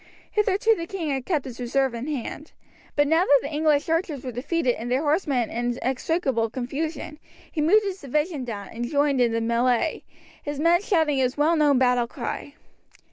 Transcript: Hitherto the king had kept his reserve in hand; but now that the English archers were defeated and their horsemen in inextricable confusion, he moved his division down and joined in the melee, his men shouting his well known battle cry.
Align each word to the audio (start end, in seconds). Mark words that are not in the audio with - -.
Hitherto 0.31 0.73
the 0.75 0.87
king 0.87 1.11
had 1.11 1.27
kept 1.27 1.45
his 1.45 1.59
reserve 1.59 1.93
in 1.93 2.07
hand; 2.07 2.53
but 2.95 3.07
now 3.07 3.23
that 3.23 3.39
the 3.43 3.53
English 3.53 3.87
archers 3.87 4.23
were 4.25 4.31
defeated 4.31 4.73
and 4.73 4.89
their 4.89 5.03
horsemen 5.03 5.51
in 5.51 5.73
inextricable 5.77 6.49
confusion, 6.49 7.19
he 7.51 7.61
moved 7.61 7.83
his 7.83 8.01
division 8.01 8.43
down 8.43 8.69
and 8.69 8.89
joined 8.89 9.21
in 9.21 9.31
the 9.31 9.39
melee, 9.41 10.03
his 10.41 10.59
men 10.59 10.81
shouting 10.81 11.19
his 11.19 11.37
well 11.37 11.55
known 11.55 11.77
battle 11.77 12.07
cry. 12.07 12.55